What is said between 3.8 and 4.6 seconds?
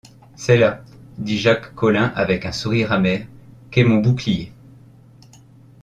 mon bouclier.